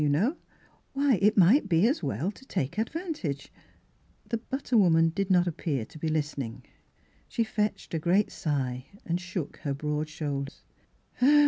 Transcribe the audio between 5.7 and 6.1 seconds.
to be